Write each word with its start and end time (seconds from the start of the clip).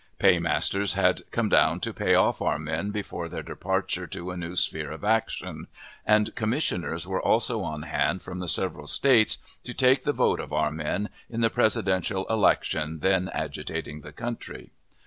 Paymasters 0.17 0.93
had 0.93 1.21
come 1.29 1.47
down 1.47 1.79
to 1.81 1.93
pay 1.93 2.15
off 2.15 2.41
our 2.41 2.57
men 2.57 2.89
before 2.89 3.29
their 3.29 3.43
departure 3.43 4.07
to 4.07 4.31
a 4.31 4.35
new 4.35 4.55
sphere 4.55 4.89
of 4.89 5.03
action, 5.03 5.67
and 6.07 6.33
commissioners 6.33 7.05
were 7.05 7.21
also 7.21 7.61
on 7.61 7.83
hand 7.83 8.23
from 8.23 8.39
the 8.39 8.47
several 8.47 8.87
States 8.87 9.37
to 9.63 9.75
take 9.75 10.01
the 10.01 10.11
vote 10.11 10.39
of 10.39 10.51
our 10.53 10.71
men 10.71 11.09
in 11.29 11.41
the 11.41 11.51
presidential 11.51 12.25
election 12.31 13.01
then 13.01 13.29
agitating 13.31 14.01
the 14.01 14.11
country. 14.11 14.71